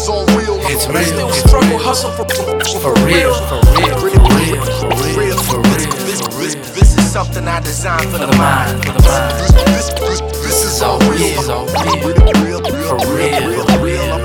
[0.00, 1.78] It's I real, still it's struggle, real.
[1.80, 2.24] hustle for,
[2.78, 4.86] For real, for real, for real, for
[5.18, 6.62] real, for real, This, for this, real.
[6.78, 8.84] this is something I designed for For the mind.
[8.86, 9.34] for the mind.
[9.66, 11.18] This, this, this is all real.
[11.18, 11.40] This real.
[11.40, 12.62] is all real.
[12.62, 14.18] For For real, for real.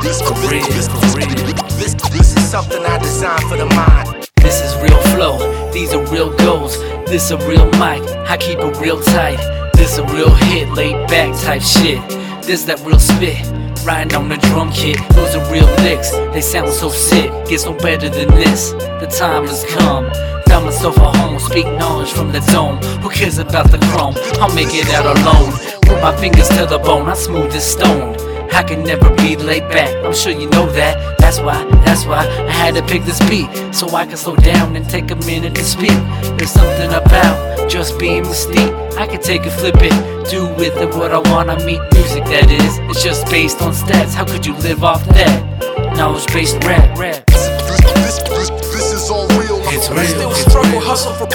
[0.00, 1.28] This, For real, this, for real.
[1.76, 4.26] this, this is something I designed for the mind.
[4.36, 6.78] This is real flow, these are real goals.
[7.04, 8.00] This a real mic,
[8.32, 9.36] I keep it real tight.
[9.74, 12.00] This a real hit, laid back type shit.
[12.46, 13.40] This that real spit,
[13.84, 14.96] riding on the drum kit.
[15.10, 17.30] Those are real licks, they sound so sick.
[17.46, 18.72] Gets no better than this.
[18.72, 20.10] The time has come.
[20.46, 22.76] Found myself a home, speak knowledge from the dome.
[23.02, 24.14] Who cares about the chrome?
[24.40, 25.52] I'll make it out alone.
[25.82, 28.16] Put my fingers to the bone, I smooth as stone.
[28.52, 29.92] I can never be laid back.
[30.04, 31.13] I'm sure you know that.
[31.24, 34.76] That's why, that's why I had to pick this beat so I can slow down
[34.76, 35.96] and take a minute to speak.
[36.36, 38.72] There's something about just being mystique.
[38.98, 39.94] I can take it, flip it,
[40.30, 41.48] do with it what I want.
[41.48, 42.78] I meet music that is.
[42.90, 44.12] It's just based on stats.
[44.14, 45.96] How could you live off that?
[45.96, 47.24] Knowledge based rap, rap.
[47.26, 49.58] This, this, this, is all real.
[49.72, 50.80] It's I real, still it's struggle, real.
[50.82, 51.26] hustle for,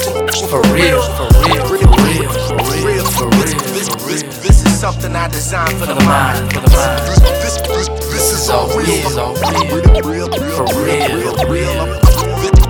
[0.46, 4.30] For real, for real, for real, for real, for real, This, for this, real.
[4.30, 4.39] this is
[4.80, 6.40] something I designed for For the the mind.
[6.40, 7.06] mind, for the mind.
[7.44, 8.86] This, this, this is all real.
[8.86, 9.68] This is all real.
[9.92, 10.28] For real,
[11.36, 12.00] for real.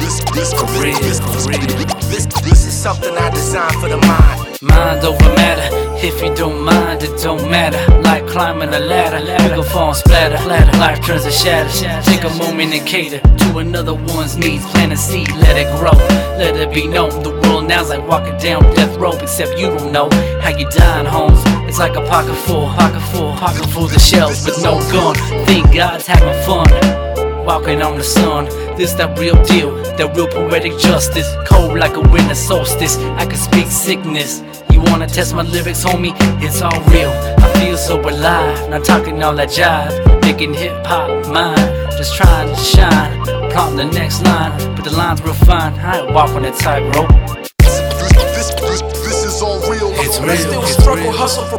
[0.03, 1.87] This, this, For real, for real.
[2.11, 4.59] This, this is something I designed for the mind.
[4.61, 5.71] Mind over matter.
[6.05, 7.79] If you don't mind, it don't matter.
[8.03, 10.39] Like climbing a ladder, we gon' fall and splatter.
[10.39, 10.77] Flatter.
[10.79, 11.71] Life turns to shatter.
[12.11, 14.67] Take a moment and cater to another one's needs.
[14.73, 15.93] Plant a seed, let it grow,
[16.43, 17.23] let it be known.
[17.23, 20.09] The world now's like walking down death row, except you don't know
[20.41, 21.41] how you dying, homes.
[21.71, 25.15] It's like a pocket full, pocket full, pocket full of shells with no gun.
[25.47, 26.67] Thank God's having fun
[27.47, 28.47] walking on the sun.
[28.77, 31.29] This that real deal, that real poetic justice.
[31.47, 32.97] Cold like a winter solstice.
[33.23, 34.43] I can speak sickness.
[34.73, 36.13] You wanna test my lyrics, homie?
[36.43, 37.13] It's all real.
[37.39, 38.69] I feel so alive.
[38.69, 39.95] Not talking all that jive.
[40.23, 41.57] Making hip hop mine.
[41.97, 43.23] Just trying to shine.
[43.53, 45.75] Plotting the next line, but the lines real fine.
[45.75, 47.40] I ain't walking that tightrope.
[49.41, 49.91] This, this, this, this all real.
[50.05, 51.13] It's real, still it's struggle, real.
[51.17, 51.59] hustle for,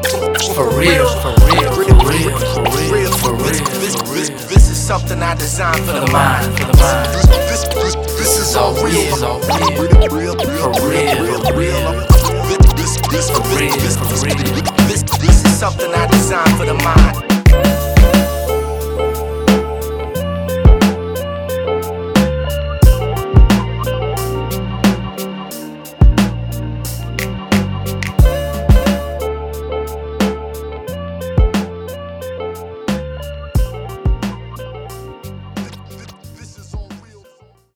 [0.53, 2.61] For real, for real, for real, for
[2.93, 4.37] real, for real, This, for this, real.
[4.49, 6.45] this is something I designed for For the mind.
[6.59, 7.09] for the mind.
[7.49, 8.91] This, this, this is all real.
[8.91, 9.57] This is all real.
[9.81, 12.07] For real, For real, for real.
[12.77, 14.05] This, this, For real, this, for
[14.85, 17.20] this, this is something I designed for the mind.